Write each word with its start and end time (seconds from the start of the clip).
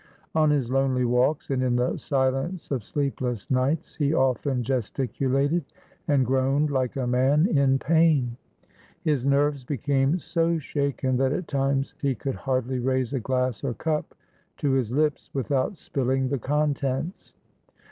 On 0.33 0.49
his 0.49 0.71
lonely 0.71 1.05
walks, 1.05 1.51
and 1.51 1.61
in 1.61 1.75
the 1.75 1.95
silence 1.95 2.71
of 2.71 2.83
sleepless 2.83 3.51
nights, 3.51 3.93
he 3.93 4.15
often 4.15 4.63
gesticulated 4.63 5.63
and 6.07 6.25
groaned 6.25 6.71
like 6.71 6.95
a 6.95 7.05
man 7.05 7.45
in 7.45 7.77
pain. 7.77 8.35
His 9.03 9.27
nerves 9.27 9.63
became 9.63 10.17
so 10.17 10.57
shaken 10.57 11.17
that 11.17 11.33
at 11.33 11.47
times 11.47 11.93
he 12.01 12.15
could 12.15 12.33
hardly 12.33 12.79
raise 12.79 13.13
a 13.13 13.19
glass 13.19 13.63
or 13.63 13.75
cup 13.75 14.15
to 14.57 14.71
his 14.71 14.91
lips 14.91 15.29
without 15.33 15.77
spilling 15.77 16.29
the 16.29 16.39
contents. 16.39 17.35